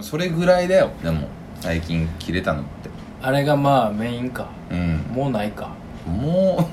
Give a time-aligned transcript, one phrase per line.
[0.00, 1.28] それぐらいだよでも
[1.60, 2.90] 最近切れたのって。
[3.22, 4.48] あれがまあメインか。
[4.70, 4.98] うん。
[5.12, 5.70] もうないか。
[6.06, 6.68] も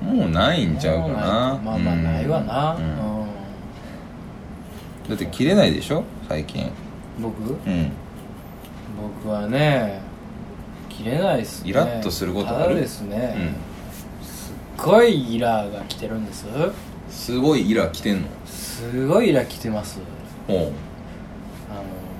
[0.00, 1.14] う もうないんちゃうかな。
[1.62, 2.74] まあまあないわな。
[2.74, 2.84] ううん。
[2.84, 2.88] ん、
[5.08, 6.04] だって切れないでしょ？
[6.28, 6.70] 最近。
[7.20, 7.42] 僕？
[7.42, 7.90] うん。
[9.24, 10.00] 僕はね
[10.88, 11.70] 切れないっすね。
[11.70, 12.68] イラッとすることある？
[12.68, 13.40] ただですね、う
[14.22, 14.24] ん。
[14.24, 14.54] すっ
[14.86, 16.46] ごいイラが来てるんです。
[17.10, 18.28] すごいイラ来てんの？
[18.46, 19.98] すごいイラ来てます。
[20.48, 20.72] おう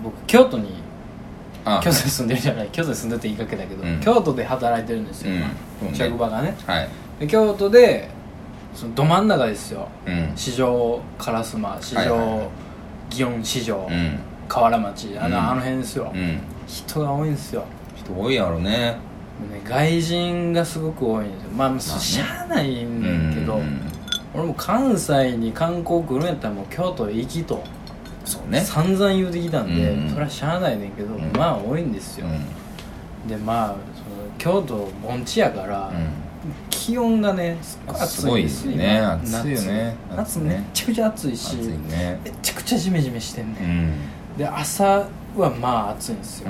[0.05, 0.69] 僕京都に
[1.65, 4.01] あ京都に住んでるじゃない京都に住んでて言いかけだけど、うん。
[4.01, 5.33] 京都で働いてるんですよ、
[5.83, 5.95] うん。
[5.95, 6.55] 職場がね。
[6.67, 6.89] はい。
[7.21, 8.09] で京都で
[8.75, 9.89] そのど真ん中ですよ。
[10.07, 10.33] うん。
[10.37, 12.29] 市場烏丸市はいはいはい。
[12.29, 12.51] 場
[13.11, 14.19] 祇園市場うん。
[14.47, 15.51] 河原町あの,、うん。
[15.51, 16.41] あの辺ですよ、うん。
[16.67, 17.65] 人が多いんですよ。
[17.97, 18.97] 人多いやろね。
[19.41, 21.51] もうね外人がすごく多いんですよ。
[21.57, 21.81] まあ、ね。
[21.81, 23.81] しゃあないうんだけど、うん
[24.35, 27.63] 俺も関西に観光来るんやったらもう京都行きと
[28.25, 28.61] そうね。
[28.61, 30.09] 散々言うてきたんで、うん。
[30.09, 31.31] それはしゃあないねんけど、うん。
[31.37, 32.31] まあ多いんですよ、う
[33.27, 33.29] ん。
[33.29, 33.77] でまあその
[34.39, 35.93] 京都盆地やから、
[36.71, 38.49] 気温がねすっごい暑いすよ。
[38.49, 38.99] すごいね。
[38.99, 39.97] 今暑いよね。
[40.11, 40.17] 夏。
[40.17, 42.21] 夏めっちゃくちゃ暑いし暑いね。
[42.25, 43.67] めちゃくちゃジメジメしてんね、うん。
[44.37, 46.49] んで朝はまあ暑いんですよ、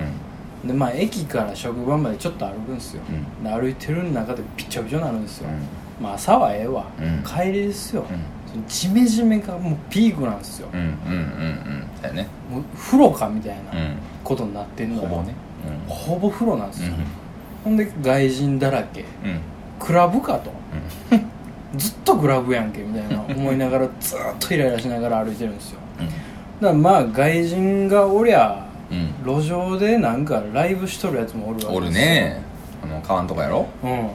[0.64, 3.44] でまあ駅から職場までちょっと歩くんですよ、うん。
[3.44, 6.04] で歩いてる中でびっちょびちょになるんですよ、うん。
[6.04, 7.22] まあ朝はええわ、うん。
[7.22, 8.33] 帰りですよ、うん
[8.68, 12.02] ジメジメがもうピークなんですよ、うんうんうんうん。
[12.02, 12.26] だよね。
[12.50, 13.96] もう風呂かみたいなうん。
[14.22, 15.34] ことになってんのよほぼね。
[15.88, 17.04] ほぼ風呂なんですよ、うん。
[17.64, 19.00] ほんで外人だらけ。
[19.00, 19.06] うん。
[19.78, 20.50] クラブかと。
[21.76, 25.80] ずっとクラブやんけみたいな思いながらずーっとイライラしながら歩いてるんですよ。
[26.60, 29.12] だからまあ外人がおりゃうん。
[29.40, 31.76] 路上でなんかライブしとるやつもおるわけですよ。
[31.78, 32.40] おるね。
[32.82, 33.66] あの川んとこやろ？
[33.82, 33.90] うん。
[33.90, 34.06] うん。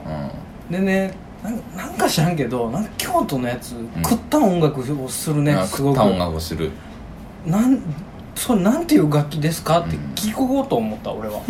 [0.71, 1.11] でね
[1.43, 3.73] なんか知らんけどなんか京都のやつ、
[4.03, 5.97] 食った音楽をするねあすごく。
[5.97, 6.71] 食った音楽をする。
[7.45, 7.79] なん
[8.35, 9.79] それなんていう楽器ですか？
[9.81, 11.41] って聞こうと思った、俺は。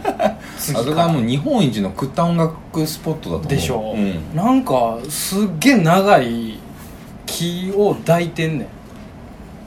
[0.58, 3.48] 次あそこはもう日本一の食った音楽スポットだと思う。
[3.48, 4.36] でしょ、うん。
[4.36, 6.58] なんかすっげえ長い
[7.26, 8.68] 木を抱いてんねん。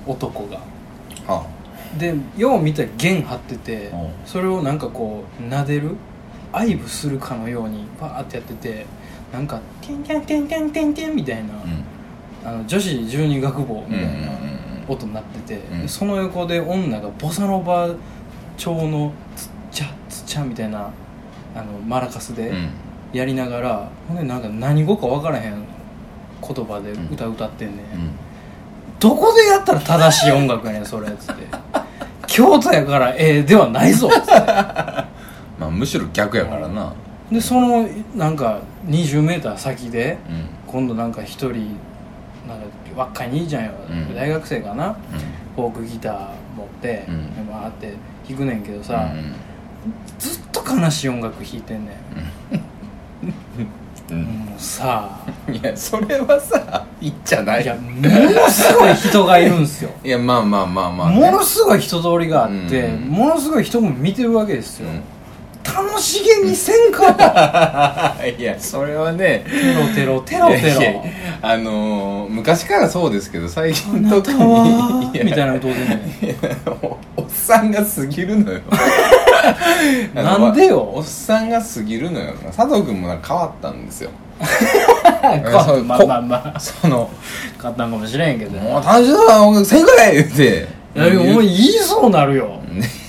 [0.10, 0.60] 男が。
[1.28, 1.44] あ。
[1.98, 4.10] でよう見たら弦張っててうん。
[4.26, 5.96] それをなんかこう撫でる
[6.54, 8.86] 愛撫するかのようにバーってやってて
[9.32, 11.84] なんか「テンテンテンテンテンテン」みたいな、うん。
[12.44, 14.32] あの女子十二楽坊みたいなうんうんうん
[14.88, 15.88] 音になってて、うん。
[15.88, 17.90] その横で女がボサノバ
[18.58, 20.90] 調のつっちゃつっちゃみたいな
[21.56, 22.70] あのマラカスでうん。
[23.14, 25.66] やりながら、ほんでなんか何語か分からへん
[26.42, 28.12] 言葉で歌歌ってんねん、うん。
[29.00, 31.44] どこでやったら正しい音楽やねんそれっつって。
[32.26, 34.32] 京都やからええではないぞっつって。
[35.60, 36.94] まあむしろ逆やからな
[37.32, 40.62] でそのなんか 20m 先でうん。
[40.72, 41.78] 今度なんか一人
[42.48, 42.66] なんか
[42.96, 44.16] 若い兄ちゃんよ、うん。
[44.16, 44.96] 大学生かなう
[45.56, 46.14] フォークギター
[46.56, 47.46] 持って、うん。
[47.48, 47.94] でバーって
[48.28, 48.84] 弾くねんけどん。
[48.84, 49.12] さ、
[50.18, 51.98] ずっと悲しい音楽弾いてんね
[53.22, 54.18] うん。
[54.18, 54.24] うん。
[54.24, 57.64] ん、もうさいやそれはさいいんじゃない。
[57.64, 59.92] いやものすごい人がいるんすよ。
[60.04, 61.20] いやまあまあまあまあね。
[61.20, 63.10] ものすごい人通りがあって、うん。
[63.10, 64.96] ものすごい人も見てるわけですよ、うん。
[64.96, 65.04] 楽
[66.02, 68.16] しげにせんか？
[68.20, 71.06] と いやそれはねテロテロテロテいやいやロ
[71.42, 75.10] あのー昔からそうですけど最あ近なた特は？
[75.14, 76.02] にやみたいなことでね。
[76.24, 76.34] いや
[76.82, 78.60] おおっさんが過ぎるのよ。
[80.16, 80.92] あのなんでよ？
[80.96, 82.34] おっさんが過ぎるのよ。
[82.56, 84.10] 佐藤君もなんか変わったんですよ。
[85.66, 86.60] そうまあまあまあ。
[86.60, 87.10] その
[87.58, 88.58] 買ったんかもしれんけ「ど。
[88.60, 90.68] もう楽しそうな音楽せんかい!」言って。
[90.96, 92.60] いやでもお前言いそうなるよ。
[92.72, 92.88] ね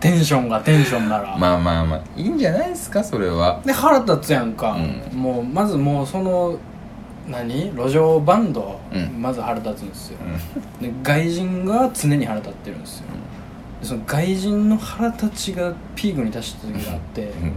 [0.00, 3.60] テンションがテンションなら、まあまあまあいいんじゃないですかそれは。
[3.64, 4.76] で腹立つやんか、
[5.12, 6.58] うもうまずもうその
[7.28, 7.70] 何？
[7.76, 9.20] 路上バンド、うん。
[9.20, 10.18] まず腹立つんですよ、
[10.80, 13.06] うで外人が常に腹立ってるんですよ、
[13.82, 17.52] でその外人の腹立ちがピークに達した時があって、ん。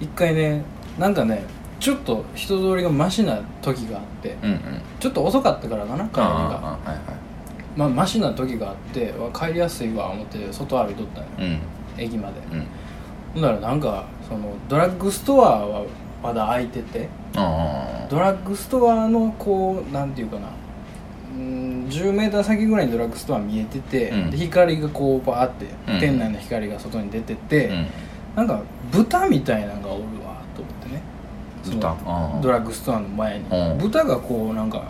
[0.00, 0.62] 一回ね
[0.98, 1.42] なんかね
[1.80, 4.60] ちょっと人通りがマシな時があって、うんうん。
[5.00, 6.22] ちょっと遅かったからかな帰りが。
[6.22, 7.15] ああはいはい
[7.76, 11.28] まあマシな時があってわ帰りやすいわ思って外歩いとったんよ。
[11.38, 11.60] うん。
[11.98, 12.66] 駅まで、うん。
[13.34, 15.84] ほんならなんかそのドラッグストアは
[16.22, 24.30] まだ開いててあドラッグストアのこうなんていうかなうーん 10m 先ぐらいにドラッグストア見えてて、うん。
[24.30, 26.00] で光がこうバーって、うん。
[26.00, 27.74] 店内の光が外に出てて、あ
[28.40, 28.46] うん。
[28.48, 31.02] なんか豚みたいなのがおるわと思ってね。
[31.64, 31.96] 豚？
[32.40, 33.78] ドラッグストアの前に、うん。
[33.78, 34.84] 豚がこうなんか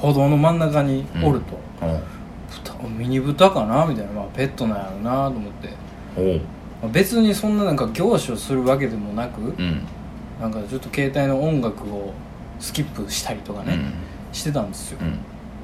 [0.00, 2.00] 歩道の真ん中におると、うん。
[2.50, 6.40] 豚ミニ豚かなみたいな、まあ、ペットなんやろうなと思って、
[6.92, 9.86] 別にそんななんか凝視をするわけでもなく、うん。
[10.40, 12.12] なんかちょっと携帯の音楽を
[12.58, 13.78] スキップしたりとかね、
[14.32, 15.18] してたんですよ、うん。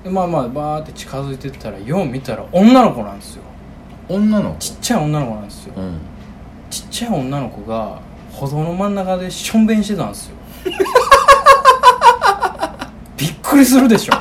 [0.05, 3.43] でまあまあバーって近づいてったらよう見たら女の子なんですよ。
[4.09, 4.59] 女の子？
[4.61, 5.75] ちっちゃい女の子なんですよ。
[5.77, 5.99] うん。
[6.71, 8.01] ちっちゃい女の子が
[8.33, 10.37] 歩道の真ん中でしょんべんしてたんですよ
[13.49, 14.13] くりするでしょ。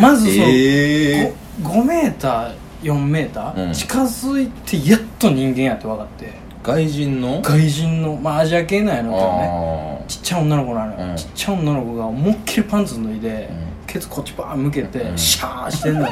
[0.00, 3.72] まずその、ええ 5, 5メーター4メーター、うん。
[3.72, 6.32] 近づいてやっと人間やって分かって。
[6.62, 7.40] 外人の？
[7.42, 10.00] 外人のまあアジア系なんやろうけどね。
[10.04, 11.16] あちっちゃい女の子なのよ、うん。
[11.16, 13.86] ちっちゃい女の子が思いっきりパンツ脱いで、うん。
[13.86, 15.18] ケツこっちバーン向けて、うん。
[15.18, 16.08] シャーしてんのよ。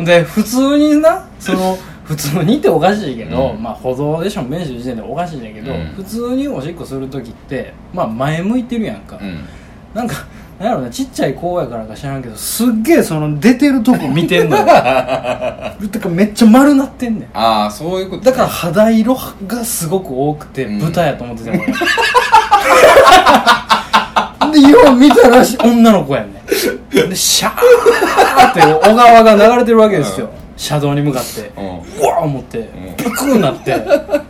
[0.04, 3.62] で普通になその普通にっておかしいけど、うん。
[3.62, 5.86] まあ歩道でしょんべんしてる時点でおかしいんだけど、うん。
[5.96, 9.44] 普通におしっこする時ってまあ前向いてるやんか、あうん。
[9.94, 10.26] なんか
[10.58, 14.66] なんやろなちっちゃい子やからか知らんけどすっげえその出てるとこ見てんのよ。
[14.68, 17.28] だからめっちゃ丸なってんねん。
[17.32, 19.16] ああそういうことだから肌色
[19.46, 20.78] がすごく多くてうん。
[20.80, 21.62] 豚やと思ってたよ、
[24.42, 26.32] 俺 でよう見たらし女の子やねん。
[27.08, 31.60] でシャーって小川が流れてるわけですよ、うん車道に向かってう
[32.06, 32.62] わー思ってん。
[32.96, 33.74] ブクーなって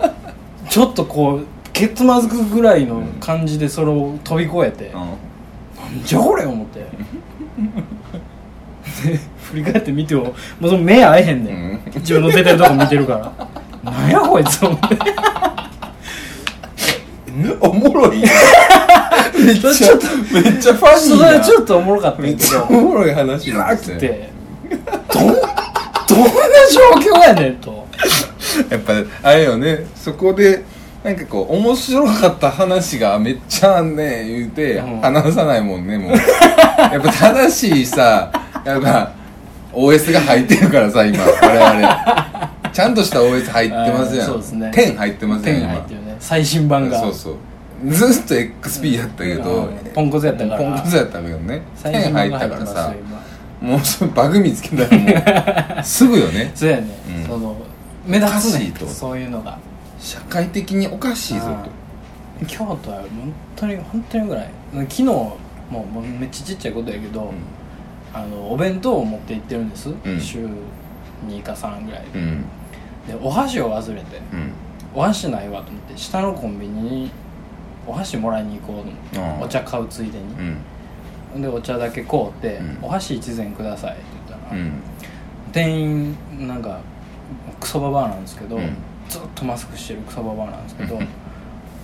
[0.69, 5.01] ちょっとこうケツまずくぐらいの感じでそれを飛び越えて、うん。
[5.01, 5.09] なん
[6.05, 6.81] じゃこれ思って。
[6.81, 6.87] で
[9.43, 10.33] 振り返って見てもも
[10.63, 11.81] うその目合えへんねん、うん。
[11.97, 13.33] 自分の出てるとこ見てるか
[13.83, 13.85] ら。
[13.93, 14.97] なんやこいつ思って。
[17.61, 19.71] おもろいめっちゃ
[20.33, 23.95] めっちゃファニそーなれちょっとおもろかっためっちけどゃおもろい話ななんですね。
[23.97, 24.31] くて。
[25.13, 25.35] どん
[26.09, 26.31] どんな
[27.03, 27.87] 状況やねんと。
[28.71, 28.93] やっぱ
[29.23, 29.87] あれよね。
[29.95, 30.65] そこで
[31.03, 35.01] なんかこう面白かった話がめっちゃあんねん言うてうん。
[35.01, 36.13] 話さないもんねもう。
[36.13, 36.17] や
[36.99, 38.31] っぱ正しいさ
[38.65, 39.13] やっぱ
[39.73, 42.51] OS が入ってるからさ今我々。
[42.73, 44.27] ちゃんとした OS 入ってますやん。
[44.27, 44.73] そうですね。
[44.75, 46.17] 10入ってますやん手に入ってるね。
[46.21, 47.01] 最新版が。
[47.01, 47.37] そうそう。
[47.91, 49.77] ずっと XP やったけどうん。
[49.95, 51.57] ポンコツやったからポンコツやったけどね。
[51.57, 52.95] 10最新入ったからさ。
[52.99, 53.24] 今
[53.65, 56.53] もうそのバグ見つけたらもう すぐよね。
[56.55, 56.87] そうやね、
[57.19, 57.27] うん。
[57.27, 57.57] その
[58.07, 58.87] 目立つおかしねいと。
[58.87, 59.59] そういうのが。
[59.99, 64.51] 社会的におかしいぞうん京都は本当に本当にぐらい。
[64.73, 65.39] 昨日も
[65.71, 67.33] うもうめっちゃちっちゃいことやけど、と
[68.13, 70.21] あのお弁当を持って行ってるんです、ん。
[70.21, 70.47] 週
[71.27, 72.25] 2か3ぐらいで,、うん。
[72.25, 72.45] うん
[73.07, 74.53] でお箸を忘れてうん。
[74.95, 77.11] お箸ないわと思って下のコンビニに
[77.87, 80.25] お箸もらいに行こうと思ってお茶買うついでうん。
[80.51, 80.57] に
[81.41, 82.79] でお茶だけ買うて、うん。
[82.83, 84.73] お箸一膳くださいって言ったら、うん。
[85.53, 86.17] 店員
[86.49, 86.81] なんか
[87.61, 88.77] クソババアなんですけど、うん。
[89.09, 91.07] ずっとマスクしてるクソババアなんですけどうん。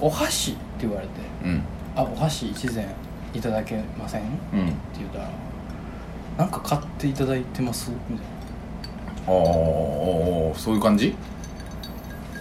[0.00, 1.12] お箸って言われて
[1.44, 1.62] うん
[1.94, 2.86] 「あお箸一膳
[3.34, 4.72] いただけません?」ってうん言
[5.06, 5.28] ったら
[6.38, 8.26] 「なんか買っていただいてます?」みたい
[9.26, 11.14] ああそういう感じ？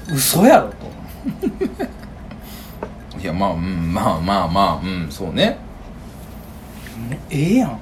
[0.07, 0.75] な嘘やろと。
[3.19, 5.57] いやまあうんまあまあまあうんそうね
[7.29, 7.79] ええやん。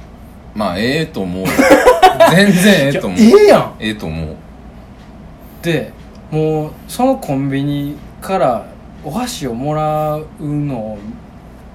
[0.56, 1.46] まあええと思う。
[2.31, 3.19] 全然ええと思う。
[3.19, 3.74] いやええやん。
[3.80, 4.36] ええと思う。
[5.62, 5.92] で
[6.31, 8.66] もうそのコンビニから
[9.04, 10.98] お箸をもらうのを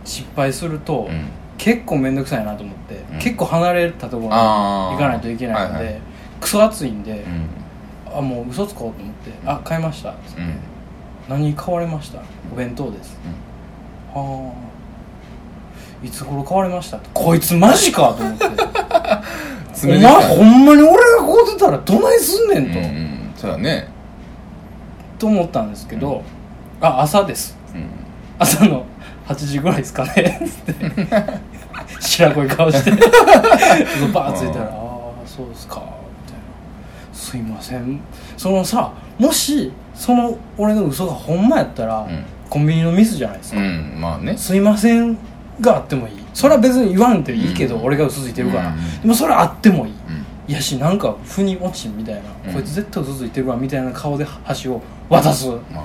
[0.04, 1.24] 失敗すると、うん。
[1.58, 3.18] 結構面倒くさいなと思って、うん。
[3.20, 6.00] 結構離れたところに行かないといけないので、はいはい。
[6.40, 7.24] クソ暑いんで、
[8.10, 8.18] うん。
[8.18, 10.54] あもう嘘つこうと思って「あ買いました」っつって、うん。
[11.28, 12.18] 何買われました？
[12.52, 13.16] お弁当です」
[14.12, 14.52] はあ
[16.02, 16.98] いつ頃買われました？
[17.14, 18.46] こいつマジかと思って。
[19.84, 20.02] お前
[20.36, 23.32] ほんまに俺が買うてたらどないすんねんと、うんうん。
[23.36, 23.88] そうだね。
[25.18, 26.22] と思ったんですけど
[26.80, 27.56] 「あ朝です。
[27.74, 27.86] うん。
[28.38, 28.84] 朝の
[29.26, 30.92] 8時ぐらいですかね」つって
[32.00, 32.90] 白濃い顔して。
[34.12, 34.70] バーッついたら「ああ
[35.26, 35.76] そうですか」
[36.26, 36.42] みたいな
[37.12, 38.00] 「すいません」
[38.36, 42.24] そのさもしその俺の嘘がほんまやったら、うん。
[42.50, 43.96] コンビニのミスじゃないですか、うん。
[43.98, 44.36] まあね。
[44.36, 45.16] すいません
[45.60, 46.14] があってもいい。
[46.34, 47.84] それは別に言わんていいけど、うん。
[47.84, 49.00] 俺が嘘ついてるから、うん。
[49.02, 50.24] でもそれはあってもいい、うん。
[50.48, 52.54] いやしなんか腑に落ちんみたいな、うん。
[52.54, 55.48] こいつ絶対嘘ついてるわみたいな顔で箸を渡す。
[55.48, 55.82] まあ。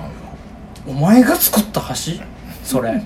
[0.87, 2.21] お前が作った箸？
[2.63, 3.01] それ。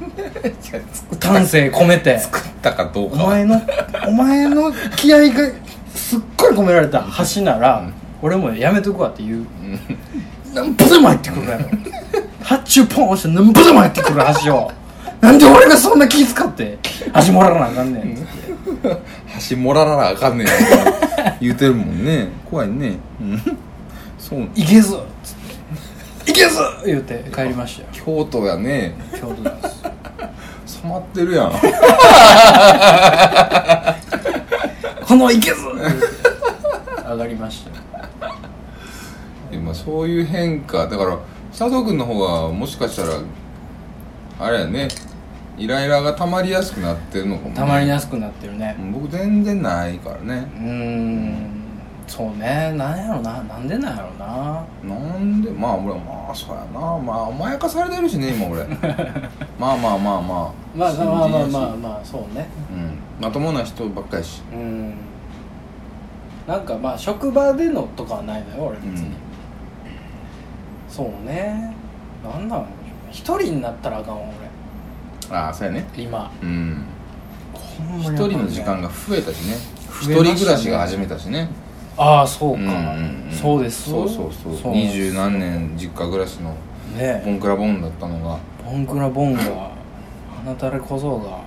[1.20, 2.20] 丹精込めて。
[2.20, 3.26] 作ったかどうかは。
[3.26, 3.62] お前の
[4.08, 5.50] お前の気合が
[5.94, 7.94] すっごい込められた箸なら、うん。
[8.22, 9.38] 俺もやめとくわっていう。
[9.38, 9.80] うん。
[10.54, 11.66] なんぼでも入ってくるやろ
[12.44, 14.70] 発注ポン押してなんぼでも入ってくる箸を
[15.22, 16.80] なんで俺がそんな気使って
[17.14, 18.32] 箸もらわなあかんねんつって。
[19.28, 20.48] 箸もららなあかんねん
[21.40, 22.30] 言うてるもんね。
[22.50, 22.98] 怖いね。
[23.20, 23.42] うん。
[24.18, 24.50] そう。
[24.56, 24.96] いけず。
[24.96, 25.36] っつっ
[26.26, 27.90] ていけず言うて帰りましたよ。
[27.92, 28.96] 京都やね。
[29.14, 29.84] 京都です。
[30.82, 31.52] 染まってるやん。
[35.06, 36.08] このいけず言うて
[37.04, 37.76] 上がりましたよ。
[39.52, 40.88] 今そういう変化。
[40.88, 41.20] だから
[41.52, 43.20] 佐藤君の方がもしかしたら
[44.40, 44.88] あれやね
[45.58, 48.76] イライラが溜まりやすくなってるのかも、ね、たまりやすくなってるね。
[48.94, 50.48] 僕全然ないからね。
[50.56, 51.62] うーん
[52.08, 52.74] そうね。
[52.76, 53.42] なんやろな。
[53.44, 54.66] なんでなんやろな。
[54.84, 56.80] なんでまあ俺はまあそうやな。
[56.98, 58.66] まあ甘やかされてるしね今俺。
[59.58, 60.52] まあまあまあまあ。
[60.76, 62.48] まあまあまあまあまあまあそうね。
[62.72, 62.98] うん。
[63.20, 64.42] まともな人ばっかりやし。
[64.52, 64.94] うん。
[66.48, 69.14] なんかまあ職場でのとかはないのよ俺別に、うん。
[70.90, 71.74] そうね。
[72.24, 72.66] なんだろう
[73.10, 74.26] 一人になったらあかんわ
[75.32, 75.86] ああそうやね。
[75.94, 76.32] 俺今。
[76.42, 76.86] うん。
[78.02, 79.56] 一人の時間が増えたしね。
[80.02, 80.36] 一増えましたね。
[80.36, 81.50] 人暮らしが始めたしね。
[81.98, 83.90] ああそうか、んんんそうです。
[83.90, 84.58] そうそうそう。
[84.58, 86.56] そう二十何年実家暮らしの
[86.98, 87.22] ね。
[87.26, 88.40] ボンクラボンだったのが。
[88.64, 91.40] ボンクラボンがあなたれ小僧が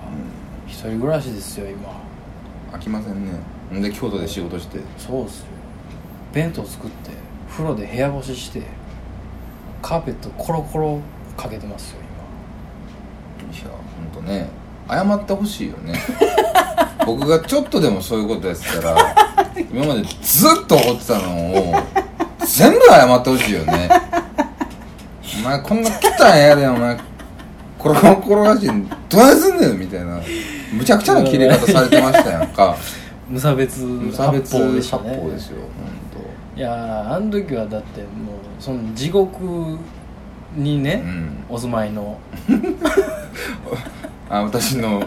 [0.67, 1.89] 一人暮らしですよ今。
[2.71, 3.31] 飽きませんね。
[3.79, 4.79] んで京都で仕事して。
[4.97, 5.45] そうっすよ。
[6.33, 7.11] 弁当作って
[7.49, 8.61] 風呂で部屋干しして
[9.81, 10.99] カーペットコロコロ
[11.37, 12.01] かけてますよ
[13.51, 14.49] いや本当ね
[14.89, 15.93] 謝ってほしいよね。
[17.05, 19.15] 僕がちょっとでもそういうことやってたら
[19.71, 21.75] 今までずっと怒ってたのを
[22.45, 23.89] 全部謝ってほしいよね。
[25.43, 26.97] お前こんな汚い部屋でお前
[27.77, 30.19] コロコロ転がしてどないすんねんみたいな。
[30.73, 32.75] むちゃくちゃな切れ方されてましたやんか。
[33.27, 35.57] 今無差別無差別発砲でした発ね砲ですよ
[36.55, 38.07] いやーあの時はだってもう
[38.59, 39.77] その地獄
[40.55, 41.03] にね、
[41.49, 42.17] お住まいの。
[44.29, 45.03] あ私の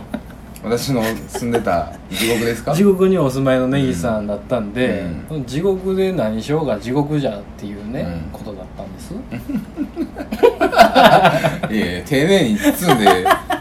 [0.63, 2.75] 私の住んでた地獄ですか？
[2.75, 5.45] 地獄にお住まいのネギさんだったんで、うん。
[5.45, 8.31] 地獄で何しようが地獄じゃっていうね、うん。
[8.33, 9.15] ことだったんです。
[11.75, 13.07] いやいや丁寧に包んで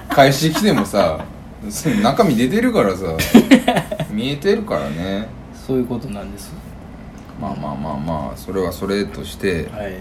[0.09, 1.19] 返してきてもさ
[1.69, 3.05] その中身出てるからさ
[4.11, 5.27] 見えてるからね。
[5.67, 6.51] そういうことなんです。
[7.39, 9.93] まあまあまあまあそれはそれとしてはい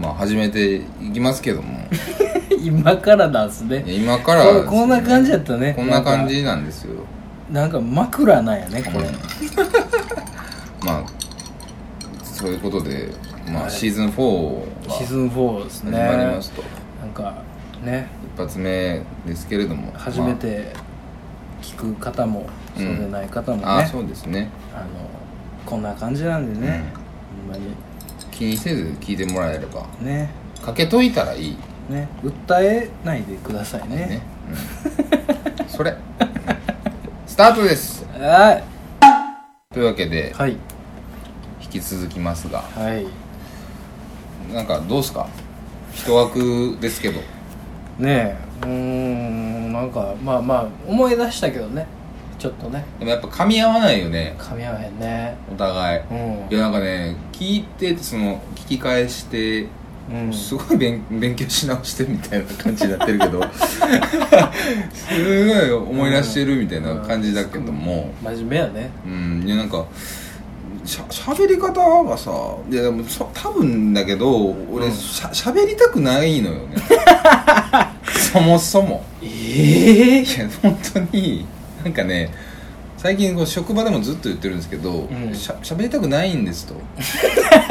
[0.00, 1.78] まあ始めていきますけども。
[2.62, 3.84] 今からなんすね。
[3.86, 5.74] 今からここんな感じやったね。
[5.76, 6.94] こんな感じなんですよ。
[7.50, 9.14] なんか枕なんやねこれ、うん。
[10.86, 11.04] まあ
[12.22, 13.10] そういうことで
[13.46, 13.66] まはい。
[13.66, 16.62] あシーズン4がシーズン4です始ねまりますと。
[17.02, 17.34] なんか
[17.84, 18.08] ね。
[18.34, 20.72] 一発目ですけれども初めて
[21.60, 22.46] 聞く方も、
[22.78, 22.86] うん。
[22.86, 24.48] そうでない方もね、まああそうですね。
[24.74, 24.86] あの
[25.66, 26.84] こんな感じなんでね、
[27.46, 27.74] ほんまに
[28.40, 29.86] 気にせず聞いてもらえれば。
[30.00, 30.30] ね。
[30.64, 31.56] かけといたらいい。
[31.90, 32.08] ね。
[32.24, 33.96] 訴えないでくださいね。
[33.96, 34.22] ね、
[35.60, 35.94] うん、それ。
[37.26, 38.06] スタートです。
[38.06, 38.64] はい。
[39.74, 40.56] というわけではい。
[41.60, 42.60] 引き続きますが。
[42.60, 43.04] はい。
[44.54, 45.28] なんかどうすか？
[45.92, 47.20] 一枠ですけど。
[47.98, 48.36] ねえ。
[48.62, 51.86] うーんなんかまあまあ思い出したけどね
[52.40, 52.86] ちょっとね。
[52.98, 54.34] でもやっぱ噛み合わないよね。
[54.38, 55.36] 噛み合わへんね。
[55.52, 56.00] お互い。
[56.10, 56.48] うん。
[56.50, 59.66] いやなんかね聞いてその聞き返して
[60.10, 60.32] うん。
[60.32, 63.42] すごい勉勉強し直してるみたいな感じになってるけど。
[63.52, 63.78] す
[65.46, 68.10] ごい思い出してるみたいな感じだけども。
[68.22, 68.90] 真面目やね。
[69.04, 69.42] うん。
[69.46, 69.84] いやなんか
[70.86, 72.30] しゃ喋り方がさ
[72.70, 74.92] いやでもそ多分だけど俺、うん。
[74.92, 76.76] しゃ喋りたくないのよね。
[78.32, 79.04] そもそも。
[79.22, 81.44] ええいや本当に
[81.84, 82.32] なんかね
[83.00, 85.34] 最近こう職場でもずっと言ってるんですけど、ん。
[85.34, 86.74] しゃ喋りたくないんですと。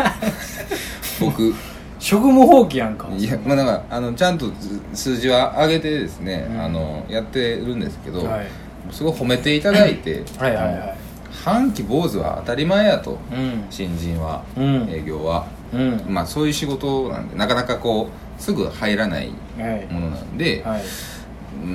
[1.22, 1.54] 僕。
[2.00, 3.10] 職務放棄やんか。
[3.16, 4.52] いやまあなんかあのちゃんと
[4.92, 6.60] 数字は上げてですね、うん。
[6.60, 8.48] あのやってるんですけど、はい。
[8.90, 10.96] すごい褒めていただいてはいはいはい。
[11.44, 13.20] 半期坊主は当たり前やと。
[13.32, 13.66] うん。
[13.70, 14.90] 新人は、うん。
[14.90, 15.46] 営業は。
[15.72, 16.02] うん。
[16.08, 19.94] まあそういう仕事なんでなかなかこうすぐ入らないはい。
[19.94, 20.82] ものなんで、はい。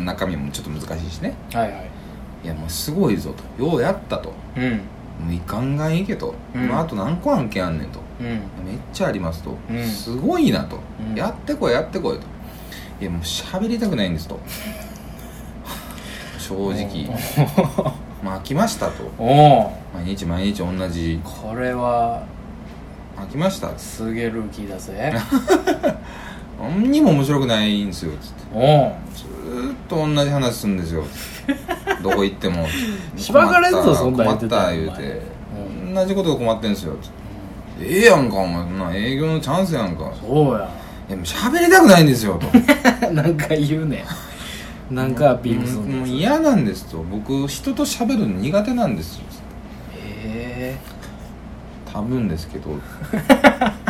[0.04, 1.34] 中身もちょっと難しいしね。
[1.52, 1.93] はいはい
[2.44, 3.64] いやもうすごいぞと。
[3.64, 4.32] ようやったと。
[4.56, 4.72] うん。
[5.24, 6.64] もういかんがんいけと、うん。
[6.64, 8.00] 今あと何個案件あんねんと。
[8.20, 8.26] うん。
[8.26, 8.38] めっ
[8.92, 9.84] ちゃありますと、うん。
[9.84, 10.78] すごいなと、
[11.10, 11.16] うん。
[11.16, 12.26] やってこいやってこいと。
[13.00, 14.38] いやもう喋りたくないんですと。
[16.38, 17.08] 正直。
[18.22, 19.10] まあ飽きましたと。
[19.94, 21.20] 毎日毎日同じ。
[21.24, 22.24] これは
[23.16, 23.76] 飽きました。
[23.78, 25.14] すげえルーキーだぜ
[26.60, 28.94] 何にも面白くないんですよつって。
[29.14, 31.04] ずーっと同じ話するんですよ。
[32.02, 32.66] どこ行っても。
[33.16, 35.22] しばかれんぞそんなん言困ってった言うて。
[35.94, 37.94] 同じことが困ってんすよつって。
[37.94, 38.64] ええやんかお前。
[38.64, 40.12] そんな営業のチャンスやんか。
[40.20, 40.68] そうや。
[41.08, 42.46] いやもう喋りたくないんですよと。
[43.12, 44.04] なんか言うね。
[44.90, 46.98] なんかアピールするもう嫌なんですと。
[47.02, 49.24] 僕人と喋るの苦手なんですよ
[49.94, 50.76] へえ。
[51.92, 52.70] 多分ですけど。
[52.70, 52.78] っ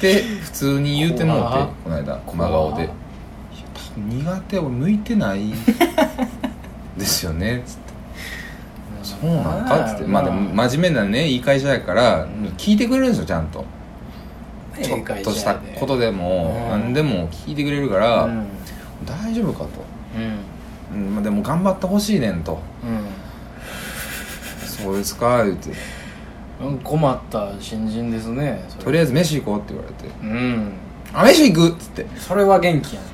[0.00, 2.84] て普通に言うてもうてこの間怖っ真顔で。
[2.84, 2.92] いや
[3.74, 5.52] 多分苦手俺向いてない
[6.98, 7.84] ですよねつって。
[9.02, 10.04] そうなんかっつって。
[10.04, 13.64] まあでも真面目なねいい会社やから聞いてくれるんですよちゃんと。
[14.82, 16.82] ちょっとしたことでもうん。
[16.82, 18.46] 何でも聞いてくれるから、うん。
[19.06, 19.68] 大丈夫かと、
[20.92, 21.22] うん。
[21.22, 22.58] でも頑張ってほしいねんと。
[22.82, 23.24] うん。
[24.66, 25.70] そうですか言って
[26.64, 30.08] うん困った新人ですねとりあえず飯行こうって言われて。
[30.22, 30.72] うん
[31.12, 32.06] 「あ飯行く!」っつって。
[32.18, 33.04] それは元気やん。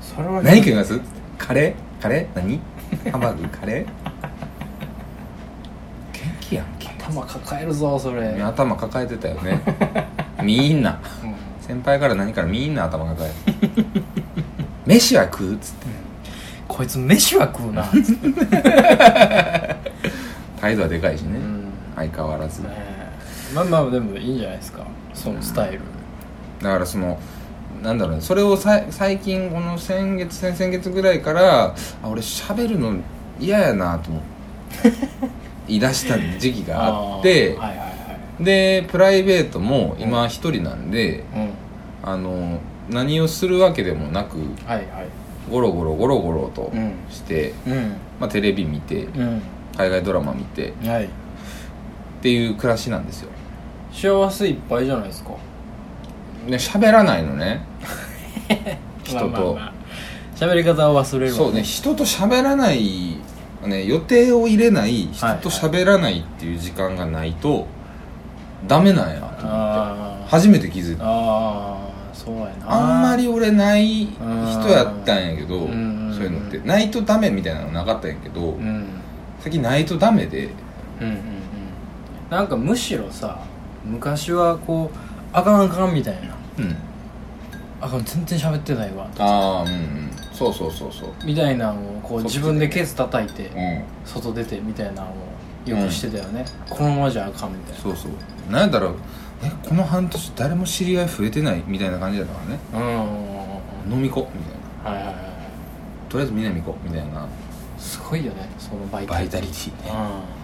[0.00, 1.00] それは「何食います?」
[1.38, 2.02] カレー？
[2.02, 2.36] カレー？
[2.36, 2.60] 何？
[3.10, 3.48] ハンバーグ？
[3.48, 3.84] カレー？
[6.12, 8.40] 元気やんけ頭抱えるぞそれ。
[8.42, 9.60] 頭抱えてたよね。
[10.42, 10.98] みんな。
[11.22, 11.34] うん。
[11.60, 13.30] 先輩から何からみんな頭抱え
[13.66, 13.84] て
[14.86, 15.86] 飯は食うっつって。
[16.68, 19.76] こいつ飯は食うなつって。
[20.60, 21.53] 態度はでかいしね、うん
[21.96, 22.62] 相変わらず。
[22.62, 22.68] ね
[23.54, 24.86] まあまあでもいいんじゃないですか。
[25.12, 25.80] そのスタイル。
[26.62, 27.18] だからその
[27.82, 28.20] なんだろうね。
[28.22, 31.74] それをさい最近この先月先々月ぐらいからあ
[32.08, 32.94] 俺喋るの
[33.38, 34.92] 嫌やなと思って。
[35.66, 37.54] 言い出した時期があって。
[37.54, 37.84] ーはいはいは
[38.40, 38.44] い。
[38.44, 41.50] でプライベートも今一人なんで、うん。
[42.02, 42.58] あの
[42.90, 44.36] 何をするわけでもなく
[44.66, 44.86] はいはい。
[45.50, 46.92] ゴロゴロゴロゴロとうん。
[47.10, 47.92] して、うん。
[48.20, 49.42] まあ、テレビ見てうん。
[49.76, 51.08] 海外ドラマ見てはい
[52.24, 53.28] っていう暮らしなんですよ。
[53.92, 55.32] 幸せいっぱいじゃないですか。
[56.48, 57.60] で喋らないのね。
[59.04, 59.72] 人と、まあまあまあ。
[60.34, 61.36] 喋り方を忘れるわ。
[61.36, 63.18] そうね人と喋らない、
[63.66, 67.66] ね、予定を入れない人と喋らないっていう時間がないと
[68.66, 70.28] ダメなんやと思って。
[70.30, 71.04] 初めて気づいた。
[71.04, 72.72] あーそうやな。
[72.72, 76.58] あんまり俺ない人やったんやけどそううんいうのって。
[76.66, 78.86] ないとダメみたいなのなかったんやけどうん。
[79.40, 80.48] 最近ないとダメで
[81.02, 81.33] うんうんうん
[82.30, 83.40] なんかむしろさ
[83.84, 84.98] 昔はこう
[85.32, 86.34] あかんあかんみたいな。
[86.58, 86.76] うん。
[87.80, 89.08] あかん全然喋ってないわ。
[89.18, 90.10] ああうんうん。
[90.32, 91.08] そうそうそうそう。
[91.24, 93.84] みたいなのをこう自分でケース叩いてうん。
[94.04, 98.52] 外出てみたいなのをよくしてたよね、このままじゃあかんみたいそうそう。
[98.52, 98.90] なんやったら
[99.42, 102.58] えこの半年誰も知り合い増えてないみたいな感じだからね。
[102.72, 102.86] なうん。
[102.86, 103.38] うんうん
[103.88, 104.26] うん飲み子み
[104.84, 105.00] たいな。
[105.00, 105.34] はいはいはいはい。
[106.08, 107.26] とりあえずみんな見こみたいな。
[107.78, 109.90] すごいよねそのバイバイタリティね。
[109.90, 110.43] う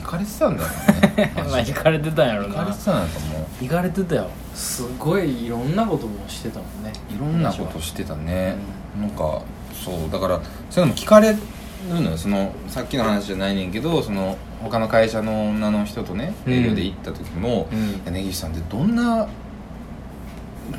[0.00, 0.70] 行かれてたんだろ
[1.14, 2.48] うね んまあ行かれてたんやろな。
[2.48, 3.64] 行かれてたんだと思う。
[3.64, 4.26] 行かれてたよ。
[4.54, 6.92] すごいいろんなこともしてたもんね。
[7.14, 8.56] いろんなことしてたね、
[9.00, 9.42] なんか
[9.84, 10.10] そう。
[10.12, 11.38] だからそういうのも聞かれる
[11.90, 12.16] のよ。
[12.16, 16.52] そのさっきの話じゃないねんけどその他の会社の女の人とねうん。
[16.52, 19.26] 営業で行った時もうん「いや根岸さんってどんな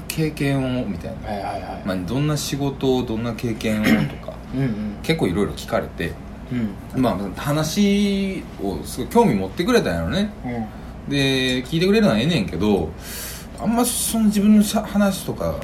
[0.08, 3.92] 経験を?」みたいな、はいはいはい、まあ、どんな仕事をどんな経験をと
[4.26, 4.70] かうんうん。
[5.04, 6.14] 結構いろいろ聞かれて
[6.52, 7.02] うん。
[7.02, 10.32] まあ話をすごい興味持ってくれたんやろね。
[10.46, 11.12] うん。
[11.12, 12.90] で聞いてくれるのはええねんけど
[13.60, 15.56] あんまその自分の話とか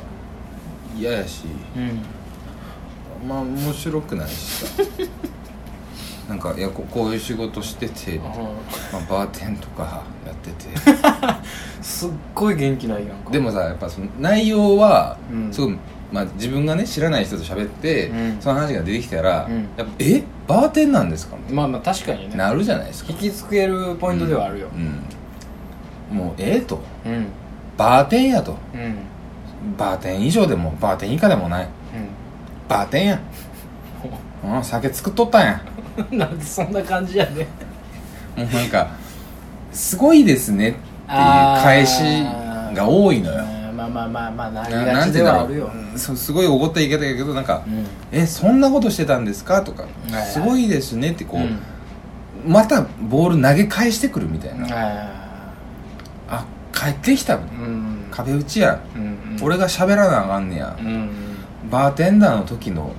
[0.97, 3.27] 嫌やしうん。
[3.27, 4.83] まあ面白くないしさ。
[6.29, 8.29] なんかいやここういう仕事してて、ま
[8.93, 10.69] あ、バーテンとかやってて。
[11.81, 13.31] すっごい元気ないやんか。
[13.31, 15.53] でもさやっぱその内容はうん。
[15.53, 15.77] すごい、
[16.11, 18.37] まあ、自分がね知らない人と喋って、うん。
[18.39, 19.67] その話が出てきたら、うん。
[19.75, 20.23] やっぱえ？
[20.51, 22.35] バーテンなんですかまあまあ確かにね。
[22.35, 23.11] なるじゃないですか。
[23.13, 24.67] 引きつけるポイントではあるよ。
[26.11, 26.81] うん、もうええと。
[27.05, 27.13] うん。
[27.13, 27.27] うん
[27.77, 28.57] バーテンやと。
[28.75, 28.95] うん。
[29.77, 31.67] バーテン以上でもバーテン以下でもない。
[32.67, 33.19] バーテンや
[34.43, 35.61] うん酒作っとったんや
[36.11, 36.17] うん。
[36.19, 37.47] なんでそんな感じやね
[38.35, 38.87] もうなんか
[39.71, 42.01] すごいですねっていう返し
[42.73, 43.43] が多いのよ
[43.89, 51.59] まあまあまあまあなりがちではあるようんすごいおごった言い方やけどなんかうん「えそんなことしてたんですか?」とかはいはい「すごいですね」ってこう、うん
[52.43, 55.07] またボール投げ返してくるみたいな、あ
[56.27, 61.09] あ帰ってきたうん壁打ちや、うんうん俺が喋らなあかんねやう、ん
[61.69, 62.93] バーテンダーの時の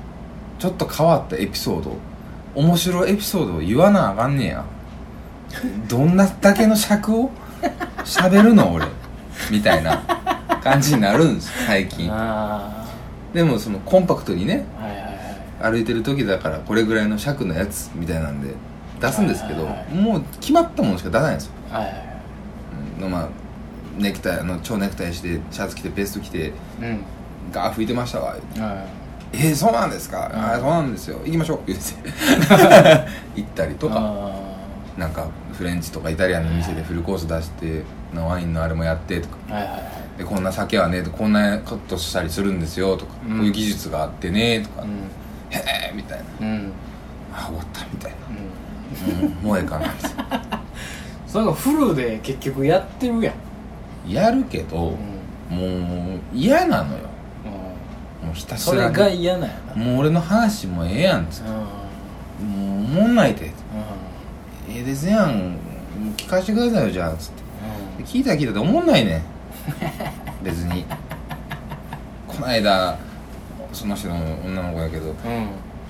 [0.60, 1.96] ちょっと変わったエピソード
[2.54, 4.64] 面白いエピソードを言わなあかんねや
[5.88, 7.30] どんなだけの尺を
[8.04, 8.86] 喋るの俺
[9.50, 10.02] みたいな
[10.62, 12.09] 感じになるんです最近。
[12.11, 12.87] あ
[13.33, 15.72] でもそのコンパクトにねあはいはいはい。
[15.72, 18.55] 歩いてる時だからこれぐらいの尺のやつみたいなんで
[19.01, 19.94] 出すんですけど、はいはいはい。
[19.94, 21.94] もう決まったものしか出さないんですよ、はいはい
[23.03, 23.11] うん。
[23.11, 23.29] まあ
[23.96, 27.05] ネクタイあの超ネクタイしてシャツ着てベスト着てうん。
[27.53, 28.37] ガー拭いてましたわ。
[28.57, 28.87] は
[29.33, 30.40] えー、そうなんですか、うん。
[30.40, 31.18] あーそうなんですよ。
[31.25, 31.61] 行きましょう。
[31.66, 31.85] 言って。
[33.35, 33.94] 行ったりいとか。
[33.98, 34.33] あ
[34.96, 37.83] なんかフレンチとかイタリアンの店でフルコース出して
[38.14, 39.37] のワインのあれもやってとか。
[39.48, 39.81] ーはいはいはい。
[39.81, 39.87] で
[40.24, 43.37] こんな酒はねこんなカットしたりするんですよとか、うん。
[43.38, 44.87] こういう技術があってねとか、う
[45.50, 46.24] へえみたいな。
[46.40, 46.46] うん。
[46.46, 46.72] うん
[47.35, 49.22] あ終わったみたいうん。
[49.22, 50.62] な、うん、もうええかなみたいな。
[51.26, 53.32] それがフルで結局やってるや
[54.06, 54.11] ん。
[54.11, 54.98] やるけど、
[55.50, 55.58] うん。
[55.58, 56.98] もう嫌なのよ。
[58.22, 58.26] うん。
[58.26, 59.82] もうひたすらそれが嫌なんやな。
[59.82, 61.50] もう俺の話もええやんっつって。
[62.42, 62.48] うん。
[62.48, 63.46] もうおもんないて。
[63.46, 63.50] う
[64.68, 65.56] ええですやん。
[66.16, 68.02] 聞かせてくださいよじゃあつって。
[68.02, 68.04] ん。
[68.04, 69.22] 聞いたら聞いたで思んないねん
[70.42, 70.85] 別に。
[72.29, 72.96] この間
[73.72, 75.14] その人の女の子やけど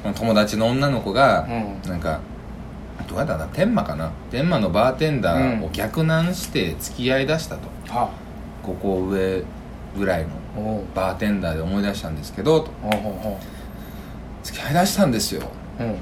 [0.04, 0.14] うん。
[0.14, 1.90] 友達の女の子が、うん。
[1.90, 2.20] なんか
[3.08, 3.46] どうやったかな？
[3.52, 4.10] 天満かな？
[4.30, 8.10] 天満のバーテンダーを逆難して付き合いだしたと、は。
[8.62, 9.42] ここ上
[9.96, 12.70] ぐらいのバーテンダーで思い出したんですけどと。
[14.42, 15.42] 付き合いだしたんですよ。
[15.80, 15.96] ううん。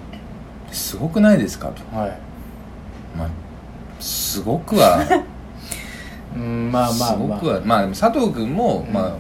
[0.73, 1.69] すごくないですか？
[1.69, 1.97] と。
[1.97, 2.19] はい。
[3.17, 3.29] まあ
[3.99, 5.05] すごくは
[6.37, 8.93] うんまあまあすごまあくはまあでも佐藤君も、うん。
[8.93, 9.17] まあ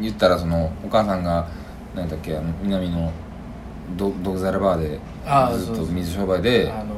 [0.00, 1.46] 言ったらそのお母さんが
[1.94, 3.12] 何だっけあの南の
[3.96, 5.00] ドドグザラバーで
[5.56, 6.94] ずっと水商売であの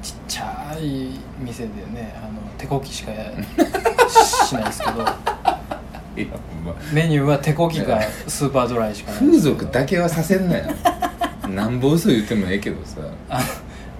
[0.00, 3.12] ちっちゃい店でねあの手こきしか
[4.46, 5.04] しないですけど。
[6.92, 10.64] メニューは手こきかスーパードライしかない風俗だけはさせんなよ。
[11.48, 13.00] なんぼ嘘言ってもええけどさ。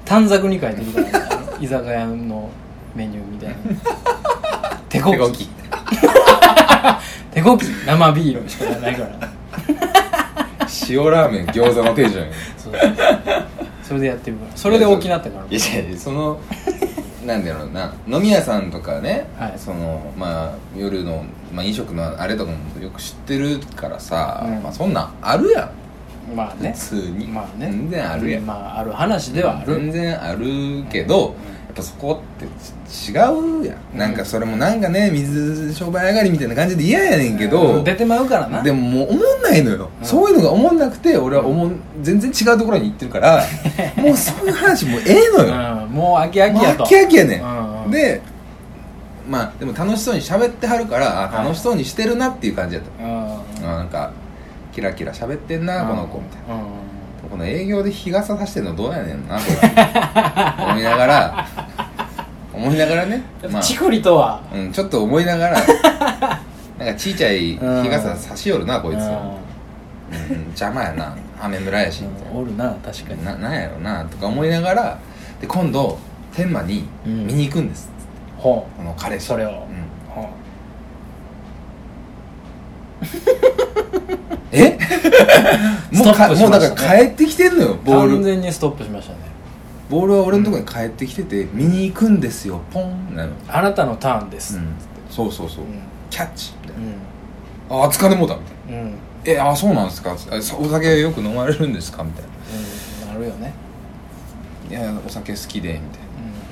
[0.04, 2.50] 短冊に書いてるから、居酒屋の
[2.94, 3.54] メニューみたいな
[4.92, 5.48] 手こき。
[7.30, 7.64] 手こき。
[7.86, 9.32] 生ビールしかないから。
[10.86, 12.74] 塩ラーメン餃子の手じゃんいそう。
[13.82, 16.40] それでやってるからそれで大きなったからやいやいやその
[17.24, 17.94] なんだろうな。
[18.06, 19.54] 飲み屋さんとかね、はい。
[19.56, 21.24] そのまあ夜の、
[21.54, 24.62] まあ、飲食のあれとかもよく知ってるからさ、うん。
[24.62, 25.72] まあ、そんなんあるや
[26.32, 26.36] ん。
[26.36, 26.72] まあね。
[26.72, 27.70] 普通に、まあね。
[27.70, 32.46] 全然あるやん、まあある話ではある、全然あるけど、やっぱそこって
[32.88, 33.12] ち違
[33.62, 37.84] うやん、なんかそれもなんかね水商売上がりみたいな感じで嫌やねんけど、うん。
[37.84, 38.62] 出てまうからな。
[38.62, 40.06] でももう思んないのよ、うん。
[40.06, 43.44] そういうのが思んなくて俺は思ん全然違うところに行ってるから
[43.96, 46.84] もうそういう話もうええのよ、うん、もう飽き飽きやと。
[46.84, 47.84] 飽き飽きやねん、うん。
[47.84, 48.20] うんで
[49.28, 53.70] まあでも楽しそうに喋ってはるから楽しそうにしてるなっていう感じやった、うん。
[53.70, 54.10] あなんか
[54.72, 56.62] キラキラ喋ってんな、この子みたいな。
[56.62, 56.82] うん。
[57.32, 59.68] この営業で日傘さしてんのどうやねんなこれ。
[60.64, 61.41] 思いながら
[62.62, 63.22] 思いながらね。
[63.50, 63.62] まあ。
[63.62, 64.40] チクリとは。
[64.54, 65.60] うん、ちょっと思いながら。
[66.78, 67.58] なんかちいちゃい日
[67.90, 71.14] 傘差しよるなこいつ、うん、邪魔やな。
[71.40, 72.02] 雨村やし。
[72.02, 73.24] みたいうんおるな確かに。
[73.24, 74.98] なななんやろなとか思いながら。
[75.40, 75.98] で今度
[76.34, 77.26] 天満にうん。
[77.26, 77.90] 見に行くんです、
[78.38, 79.26] ほこの彼氏。
[79.26, 79.48] それを。
[79.48, 79.54] うん、
[80.08, 80.28] ほ
[84.52, 84.78] え？
[85.92, 86.76] もうかストップしもうだましたね。
[86.88, 88.14] から帰ってきてんのようボール。
[88.14, 89.18] 完全にストップしましたね
[89.92, 92.62] ボールは俺のところに帰ってきてて、見に行くんですよ。
[92.72, 94.56] ポンなの、あなたのターンです。
[94.56, 94.74] うん、
[95.10, 95.82] そうそうそう、うん。
[96.08, 96.54] キャッチ。
[96.62, 96.92] みたいうん。
[97.68, 98.80] な、ああ疲れもうたみたいな。
[98.80, 98.86] うん。
[98.86, 100.14] うんえあそうなんですか。
[100.58, 102.02] お酒よく飲まれるんですか。
[102.02, 102.24] みたい
[103.06, 103.12] な。
[103.12, 103.52] なるよね。
[104.70, 106.00] いやお酒好きでみたい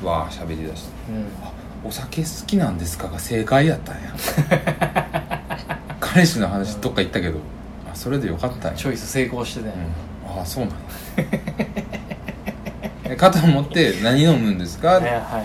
[0.04, 0.10] な。
[0.10, 0.90] わあ喋りだして。
[1.08, 1.16] うん。
[1.16, 1.50] うんあ
[1.82, 4.14] お酒好きなんですかが正解やったんや。
[5.98, 7.38] 彼氏の話どっか行ったけど。
[7.90, 8.76] あそれでよかったんや。
[8.76, 9.86] チョイス成功してたよね
[10.28, 10.76] うん、ああそうなんや。
[11.16, 12.16] え
[13.16, 14.88] かと思って何飲むんですか？
[14.88, 15.44] はいはいはい。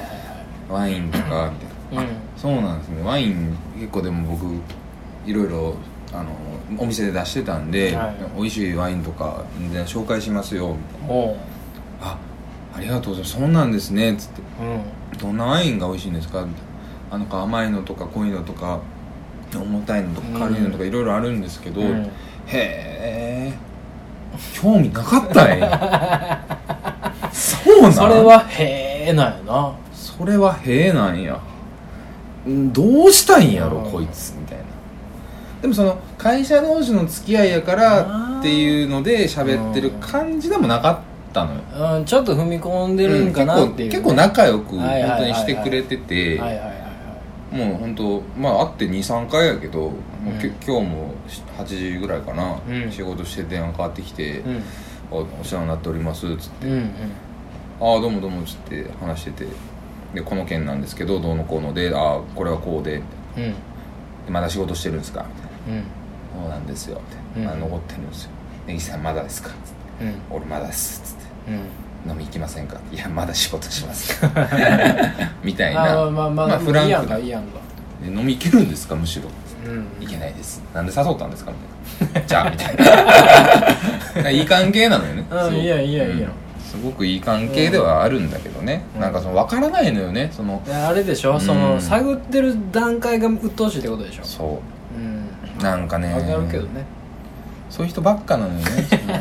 [0.72, 2.02] ワインとかみたいな。
[2.02, 2.16] はいうん。
[2.38, 3.04] そうなんですね。
[3.04, 4.46] ワイン結構でも僕
[5.26, 5.76] いろいろ
[6.14, 6.30] あの
[6.78, 8.16] お店で出してたんで、はい。
[8.36, 10.76] 美味しいワインとか全然紹介しますよ。
[11.02, 11.34] みたいな
[12.02, 12.18] あ
[12.76, 13.34] ありがとうございます。
[13.40, 14.16] そうなんですね。
[14.18, 14.42] つって。
[15.14, 15.18] うん。
[15.20, 16.42] どんなワインが美味しいんですか？
[16.46, 16.64] みたい
[17.10, 17.16] な。
[17.16, 18.80] あなんか甘いのとか濃いのとか
[19.54, 21.88] 重たいのとか軽いのとかいろいろあるんですけど、うん。
[21.98, 22.10] へ
[22.48, 23.54] え。
[24.54, 26.46] 興味なかったんや
[27.66, 27.94] そうなん？
[27.94, 29.74] それはへえなんやな。
[29.94, 31.40] それはへえなんや。
[32.48, 33.92] んどうしたいんやろうん。
[33.92, 34.64] こいつみたいな。
[35.62, 41.62] でもその会社同士の付き合いやからっていうので喋ってる感じでもなかったのよ。
[41.98, 42.06] うん。
[42.06, 46.40] ちょっと踏み込んでるんかなっていう、結構結構仲良く本当にしてくれてて
[47.52, 49.92] もう本当まあ会って23回やけど、も
[50.28, 50.40] うん。
[50.40, 51.14] 今日も
[51.58, 52.92] 8時ぐらいかな、うん。
[52.92, 54.64] 仕事して電話かかってきていうん
[55.10, 56.68] 「おお世話になっております」っつって。
[56.68, 56.92] うんうん
[57.82, 59.48] 「ああどうもどうも」っつって話してて。
[60.14, 63.02] でこの件なんですけどどうのこうので「ああこれはこうで」
[63.36, 63.44] うん。
[63.44, 63.52] で
[64.30, 65.84] まだ仕事してるんですか?」みたいなうん
[66.42, 67.02] 「そうなんですよ」
[67.36, 67.60] みたいな、うん。
[67.60, 68.30] まだ残ってるんですよ
[68.66, 69.56] 「根岸さんまだですか?」つっ
[70.00, 71.52] てうん「俺まだです」つって。
[71.52, 71.56] うん
[72.12, 74.18] 「飲み行きませんか?」いやまだ仕事します」
[75.44, 76.04] みたいな。
[76.04, 77.60] あまあまあまあ、フランクいいやんなかいいやんか。
[78.02, 78.96] で飲み行けるんですか？
[78.96, 79.28] むしろ。
[79.70, 79.88] うん。
[80.02, 80.64] いけないです。
[80.74, 81.52] なんで誘ったんですか？
[82.00, 82.28] みたいな。
[82.28, 84.30] じゃあみたいな。
[84.32, 85.26] いい関係なのよね。
[85.30, 86.30] うんいいやんいいやんいいやん。
[86.30, 86.45] うん
[86.76, 89.02] すごくいい関係ではあるんだけどね、うん。
[89.02, 90.30] なんかその分からないのよね。
[90.32, 91.42] そのあれでしょ、うん。
[91.42, 94.24] その探ってる段階が鬱陶しいってことでしょ？
[94.24, 95.00] そう。
[95.00, 95.30] うん。
[95.64, 96.14] なんかね。
[96.14, 96.86] わかるけどね。
[97.70, 98.66] そういう人ばっかなのよね。
[98.90, 99.14] その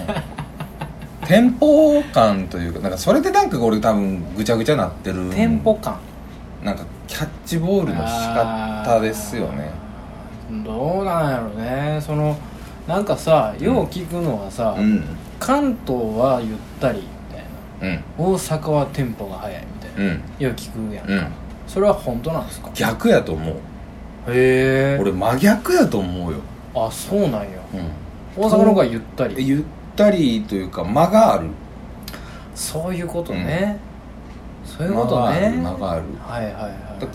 [1.26, 5.30] テンポ感というかなんかそれでなんか俺多分ぐちゃぐちゃなってる。
[5.30, 5.96] テンポ感。
[6.62, 9.70] なんかキャッチボールの仕方ですよね。
[10.64, 11.98] どうなんやろね。
[12.00, 12.36] その
[12.86, 15.02] なんかさよう聞くのはさ、うん。
[15.40, 17.02] 関東はゆったり
[18.18, 20.22] 大阪はテンポが速いみたいな、うん。
[20.38, 21.26] よう聞くやんか、うん。
[21.66, 22.68] それは本当なんですか？
[22.68, 23.54] へ逆やと思う。
[24.28, 24.98] え。
[25.00, 26.38] 俺真逆やと思うよ。
[26.74, 27.40] あそうなんや。
[27.74, 28.44] うん。
[28.44, 29.46] 大阪の方がゆったり。
[29.46, 29.62] ゆっ
[29.96, 31.48] たりというか間がある。
[32.54, 33.78] そういうことね、
[34.64, 35.50] そういうことね。
[35.50, 36.72] 間があるはいはいはい。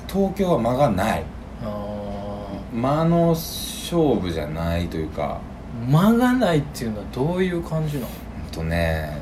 [0.07, 1.23] 東京は間がない。
[1.63, 5.39] あ間の勝負じゃないというか。
[5.87, 8.07] ー間がないっていうのはどういう感じなの？
[8.51, 9.18] とね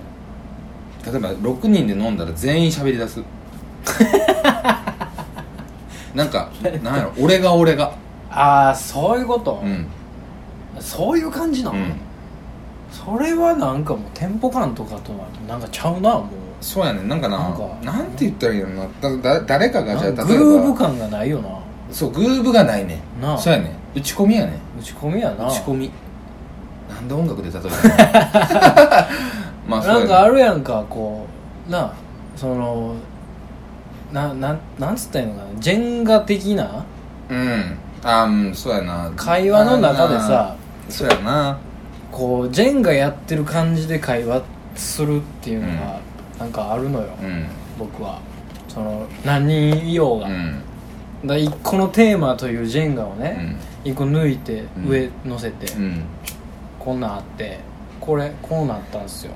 [1.11, 3.21] 例えば6人で飲んだら全員喋り出す。
[6.13, 6.49] なんか
[6.83, 7.13] なんやろ？
[7.19, 7.93] 俺が俺が。
[8.29, 9.87] ああそういうこと、うん。
[10.79, 11.93] そういう感じなの、うん。
[12.91, 16.25] それはなんかもうテンポ感とかとはなんかちゃうなもう。
[16.59, 17.07] そうやねん。
[17.07, 17.59] なんかななんか。
[17.83, 18.87] なんて言ったらいいのな。
[18.99, 20.25] だだ誰かがじゃあ例えば。
[20.25, 21.49] グルーヴ感がないよな。
[21.91, 23.37] そうグルーヴがないねなあ。
[23.37, 25.47] そうやね打ち込みやね打ち込みやな。
[25.47, 25.91] 打ち込み。
[26.89, 27.67] なんで音楽で例えた
[28.99, 29.07] の？
[29.67, 31.25] まあなんかあるやんかこ
[31.67, 31.93] うなあ
[32.35, 32.95] その
[34.11, 35.59] ななんなんつったらいいのかな。
[35.59, 36.85] ジェンガ的な
[37.29, 37.77] うん。
[38.03, 39.11] あうんそうやな。
[39.15, 40.55] 会話の中でさ
[40.87, 41.57] そうやな。
[42.11, 44.43] こうジェンガやってる感じで会話
[44.75, 45.99] するっていうのが
[46.39, 47.45] なんかあるのよ、うん。
[47.77, 48.19] 僕は。
[48.69, 50.61] その何人いようが、うん。
[51.25, 53.89] だ1個のテーマというジェンガをうね、ん。
[53.89, 54.87] 一個抜いてうん。
[54.87, 56.03] 上乗せて、うん。
[56.79, 57.59] こんなんあって
[57.99, 59.33] これこうなったんすよ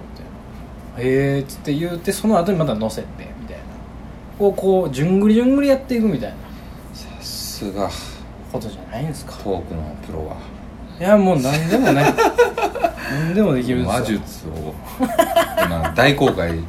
[0.97, 3.07] えっつって言うてその後にまた乗せて
[3.39, 3.63] みたいな。
[4.37, 6.35] こうこうじゅんぐりじゅんぐりやっていくみたいな。
[6.93, 7.89] さすが。
[8.51, 9.33] ことじゃないんですか。
[9.43, 10.35] トークのプロは。
[10.99, 12.03] いやもう何でもね
[13.09, 13.99] 何でもできるんですよ。
[13.99, 14.75] 魔術を
[15.65, 16.59] 今大公開。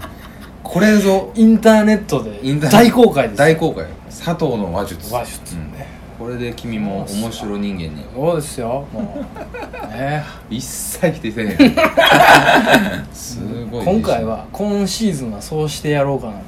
[0.63, 1.31] これぞ。
[1.35, 3.87] インターネットでインター大公開です大公開。
[4.09, 5.13] 佐藤の話術。
[5.13, 5.61] 話術ね。
[5.97, 8.05] うんこれで君も面白人間に。
[8.15, 8.87] そうですよ。
[8.93, 9.89] もう。
[9.89, 13.07] ね一切否定せえへん。
[13.13, 16.39] すごい今回は今シーズンはそうしてやろうかなと。
[16.39, 16.47] 思っ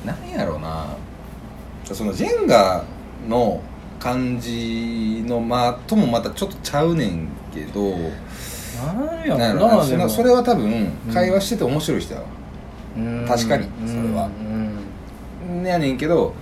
[0.00, 0.96] てなんやろうな。
[1.84, 2.84] そのジェンガ
[3.28, 3.60] の
[4.00, 7.90] 感じのまともまたちょっとちゃうねんけど。
[7.90, 12.26] なんやろななそれは多分会話してて面白い人やわ、
[12.96, 13.26] うん。
[13.28, 14.30] 確かにそれは。
[15.50, 15.66] うん。
[15.66, 16.32] やねんけど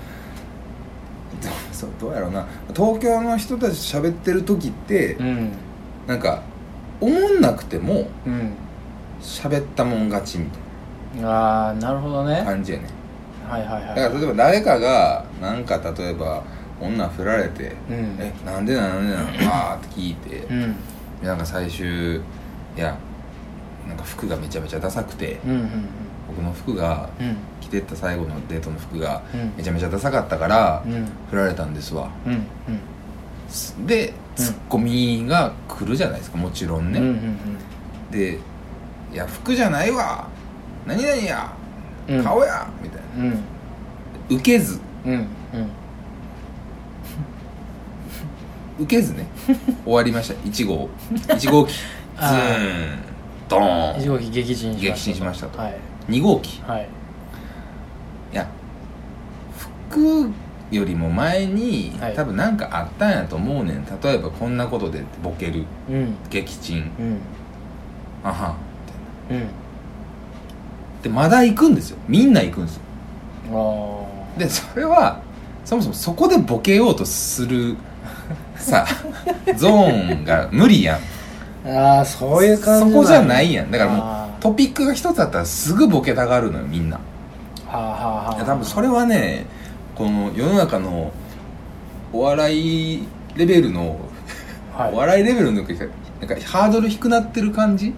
[1.80, 2.46] そうどうやろうな。
[2.74, 5.52] 東京の人たちと喋ってる時って、うん。
[6.06, 6.42] なんか
[7.00, 8.52] 思んなくてもうん。
[9.22, 10.58] 喋ったもん勝ちみた
[11.20, 12.38] いああなるほどね。
[12.38, 12.86] な感じやね。
[13.48, 13.96] はいはいはい。
[13.96, 16.42] だから例えば誰かがなんか例えば
[16.80, 18.16] 女振られて「うん。
[18.18, 20.76] えなんでなんでなん?」あーって聞いて、うん。
[21.22, 22.20] なんか最終い
[22.76, 22.96] や
[23.86, 25.60] なんか服がめちゃめちゃダサくてうんうん
[26.30, 27.36] 僕の服がうん。
[27.60, 29.52] 着てった最後のデートの服がうん。
[29.56, 31.06] めちゃめちゃダサかったからうん。
[31.30, 32.10] 振られたんですわ。
[32.26, 33.86] うんうん。
[33.86, 37.36] でうんツッコミが来るじゃないですかもちろんね、うんうん
[38.10, 38.38] で
[39.12, 40.26] 「いや服じゃないわ。
[40.86, 41.52] 何々や、
[42.08, 42.24] うん。
[42.24, 43.24] 顔や」みたいな。
[43.24, 44.36] うん。
[44.36, 44.80] 受けず。
[45.04, 45.26] うんうん。
[48.84, 49.26] 受けずね。
[49.84, 50.34] 終わりました。
[50.48, 50.88] 1号。
[51.12, 51.72] 1号機。
[51.74, 51.80] ズ
[52.18, 52.56] あー。
[52.56, 52.98] ーン。
[53.48, 54.00] ドーン。
[54.00, 55.58] 一号機撃沈しました撃沈しましたと。
[55.58, 55.76] はい
[56.10, 56.60] 2号機。
[56.66, 56.88] はい。
[58.32, 58.46] いや
[59.90, 60.30] 服
[60.70, 62.14] よりも前に、はい。
[62.14, 63.84] 多分なんかあったんやと思うねん。
[64.02, 65.64] 例えばこんなことでボケる。
[65.88, 66.16] うん。
[66.30, 66.90] 撃沈。
[66.98, 67.18] うん。
[68.24, 68.56] あは。
[69.30, 69.48] んうん。
[71.02, 71.98] でまだ行くんですよ。
[72.08, 72.82] みんな行くんですよ。
[74.36, 75.20] あでそれは
[75.64, 77.76] そもそもそこでボケようとする
[78.56, 78.86] さ
[79.56, 80.98] ゾーンが無理やん。
[81.66, 83.70] ーあーそういう感じそこじゃないやん。
[83.70, 86.96] だからもうトピックが一つあったらすぐボケたがるのよみんな。
[86.96, 87.02] は
[87.72, 87.88] あは
[88.26, 89.46] あはいあや多分それはね
[89.94, 91.12] この世の中の
[92.12, 94.00] お笑いレベルの、
[94.76, 94.92] はい。
[94.92, 95.76] お笑いレベルのなんか
[96.44, 97.94] ハードル低くなってる感じ、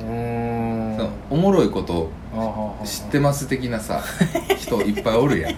[0.00, 1.10] うーん。
[1.30, 2.10] おもろいこと
[2.84, 4.02] 知ってます的なさ
[4.58, 5.54] 人いっぱいおるやん。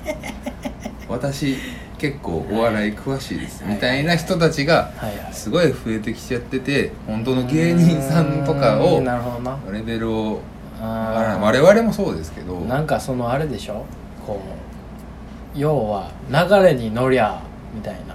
[1.08, 1.56] 私
[1.98, 4.92] 結構お笑い詳しいですみたいな人たちが
[5.32, 9.58] すごい増えてきちゃってて本当の芸人さんとかうをーんなるほどな。
[9.72, 10.40] レベルを
[10.78, 12.60] 我々もそうですけど。
[12.60, 13.84] なんかそのあれでしょ？
[14.26, 14.40] こ
[15.54, 17.42] う要は流れに乗りゃ
[17.74, 18.14] みたいな。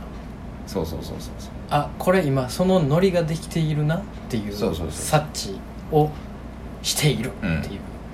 [0.68, 1.52] そうそうそうそうそう。
[1.72, 5.60] あこれ今そのノリができているなっていう察知
[5.92, 6.10] を
[6.84, 7.54] しているっていう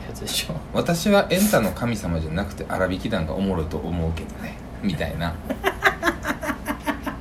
[0.08, 5.34] やつでしょ、私はエンタの神様じゃなくて荒引き団がおもろいと思うけどねみたいな。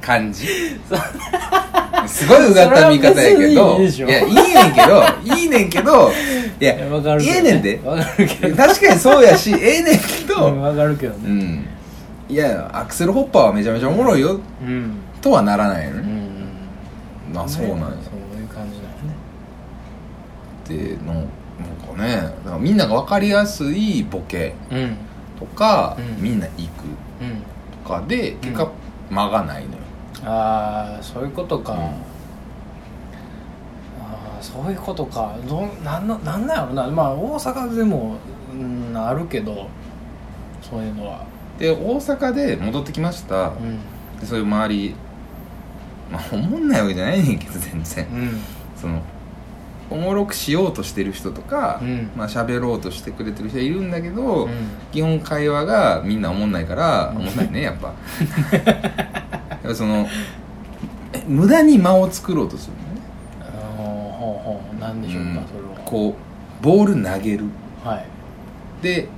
[0.06, 0.46] 感じ。
[2.06, 3.80] すごいうがった見方やけど。
[3.80, 6.12] いやいいねんけどいいねんけど
[6.60, 6.88] いやえ
[7.38, 7.80] えねんで。
[7.84, 11.28] わかるけど確かにそうやしええねんけどうんわかるけどね。
[11.28, 11.66] うん。
[12.28, 14.40] いやアクセルホッパーはめちゃめちゃおもろいよ。
[14.62, 14.98] うん。
[15.20, 17.80] とはならないよね、うんうんまあそうなんや。
[17.80, 17.90] そう
[18.40, 18.78] いう感じ
[20.68, 20.94] だよね。
[20.94, 24.96] ってのなんかねみんなが分かりやすいボケうん。
[25.36, 26.22] とか、うん。
[26.22, 26.84] みんな行く。
[26.84, 26.96] うん
[27.84, 28.70] とかで結果
[29.10, 29.78] 間がないのよ、
[30.24, 31.76] ああそういうことか、
[34.40, 35.34] そういうことか。
[35.48, 36.86] どんなんななんなんやろな。
[36.88, 38.16] まあ大阪でも、
[38.52, 39.68] うん、あるけど。
[40.62, 41.24] そういうのは。
[41.58, 43.78] で大阪で戻ってきました、うん。
[44.20, 44.94] でそういう周り。
[46.10, 48.06] まあおもんないわけじゃないねんけど全然。
[48.06, 48.40] うん。
[48.76, 49.00] その
[49.90, 52.10] おもろくしようとしてる人とか、うん。
[52.16, 54.50] まあ喋ろうとしてくれてる人いるんだけど、うん。
[54.92, 57.94] 基本会話がみんなおもんないから、うんおもんないねやっぱ。
[59.74, 60.06] その
[61.12, 63.66] え無駄に間を作ろうとするのね。
[63.76, 64.80] ほうほう。
[64.80, 65.34] なんでしょうか、うん。
[65.34, 65.44] それは。
[65.84, 67.44] こうボール投げる。
[67.84, 68.04] はい。
[68.82, 69.08] で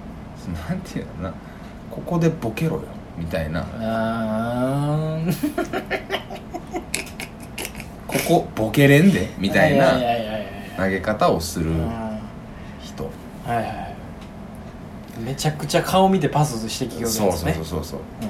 [0.68, 1.35] なんていうのかな。
[1.90, 2.83] ここでボケろよ
[3.18, 3.66] みたいな。
[3.81, 5.98] あー。
[8.07, 9.98] ここボケれんでみたいやな
[10.78, 11.88] 投げ方をするうん。
[12.82, 13.04] 人。
[13.46, 13.88] はいはい
[15.24, 18.00] めちゃくちゃ顔見てパスしてきよるやつそうそうねそうそうそう。
[18.00, 18.28] うん。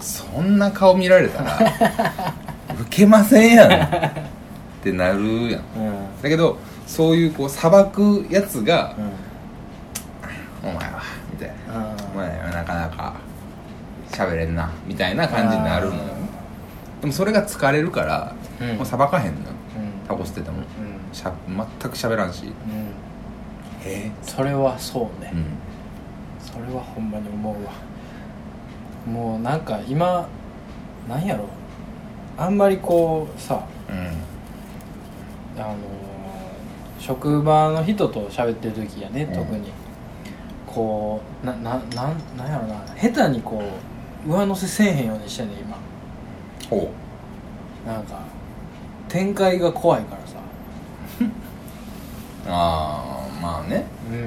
[0.00, 1.56] そんな顔見られたら
[2.80, 3.70] ウケませんやん。
[3.72, 4.10] っ
[4.82, 5.62] てなるやん。
[5.76, 6.22] うん。
[6.22, 8.94] だけどそういうこう裁くやつが
[10.62, 11.00] うん「お前は」
[11.32, 11.78] みたいな。
[11.78, 13.12] うん「お前はなかなか
[14.10, 16.00] 喋れんな」みたいな感じになるのよ。
[17.02, 18.76] でもそれが疲れるから、うん。
[18.78, 19.34] もう裁かへんのよ。
[19.50, 19.55] うん
[20.06, 21.14] タコ捨ててもうん。
[21.14, 21.56] しゃ全
[21.90, 22.44] く喋らんし。
[22.44, 22.52] うん。
[23.84, 24.10] え？
[24.22, 25.44] それはそうね、うん。
[26.40, 27.72] それはほんまに思うわ。
[29.06, 30.28] もうなんか今
[31.08, 31.44] なんやろ。
[32.38, 35.60] あんまりこうさうん。
[35.60, 35.76] あのー
[36.98, 39.34] 職場の人と喋ってる時やねうん。
[39.34, 39.70] 特に、
[40.66, 42.84] こうなななんなんやろな。
[43.00, 43.62] 下手にこ
[44.26, 45.76] う上乗せせえへんようにしてんねん今。
[46.68, 46.90] ほ
[47.86, 48.18] なんか
[49.16, 50.34] 展開が怖いからさ。
[52.46, 53.86] う ああまあね。
[54.12, 54.20] うん、う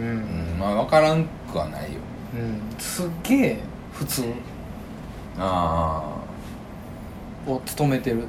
[0.56, 2.00] んまあ分からんくはないよ。
[2.34, 3.60] うん、すっげえ
[3.94, 4.24] 普通。
[5.38, 6.02] あ
[7.46, 8.24] を務めてる。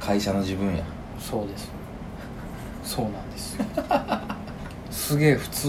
[0.00, 0.82] あ会社の自分や。
[1.20, 1.70] そうです。
[2.82, 3.64] そうなんですよ。
[4.90, 5.68] すげえ普通。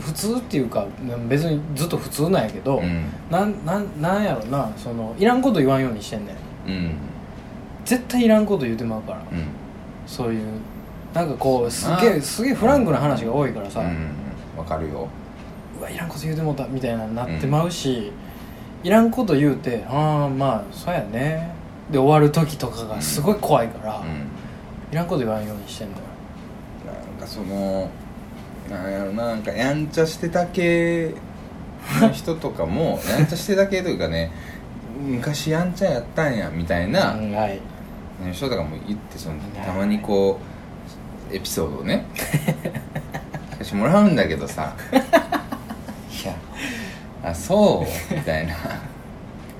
[0.00, 0.86] 普通っていうか
[1.28, 3.04] 別にずっと普通なんやけど、うん。
[3.30, 6.32] なんなんなんやろなそのいらんこと言わんようにしてんね
[6.66, 6.70] ん。
[6.70, 6.96] うん。
[7.84, 9.18] 絶対いらんこと言うてまうから。
[9.30, 9.63] うん
[10.06, 10.46] そういう
[11.12, 14.08] なんかこうすまあげえすげえフランクな話が多いからさ、うん。
[14.56, 15.08] 分かるよ。
[15.78, 18.12] うわいらんこと言うてもうたみたいなになってまうし、
[18.82, 21.52] いらんこと言うてああまあそうやね。
[21.90, 24.06] で終わる時とかがすごい怖いから、うん。
[24.92, 26.04] いらんこと言わんようにしてんだよ。
[26.86, 27.90] なんかその
[28.70, 31.14] なんやろななんかやんちゃしてた系
[32.00, 34.30] の人とかも やんちゃしてた系というかね
[35.06, 37.60] 昔やんちゃやったんやみたいなうんはい
[38.32, 40.38] 人とかも言ってそのはいたまにこ
[41.30, 42.06] うエピソードをね
[43.52, 44.74] 聞かしてもらうんだけどさ。
[44.92, 46.34] いや。
[47.24, 48.14] あそう？
[48.14, 48.54] みたいな。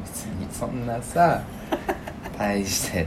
[0.05, 1.41] 別にそんなさ
[2.39, 3.07] 大して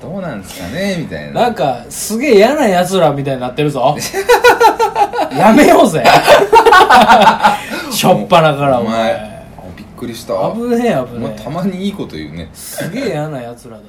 [0.00, 0.96] どうなんですかね？
[0.98, 1.42] みたいな。
[1.42, 3.96] なんかすげえ嫌なやつらみたいになってるぞ。
[5.36, 6.04] やめようぜ。
[7.90, 9.12] しょっぱなからお前。
[9.12, 9.42] あ
[9.76, 10.34] びっくりした。
[10.52, 12.48] 危ねえ危お前ねたまにいいこと言うね。
[12.52, 13.88] えすげえ嫌なやつらだぞ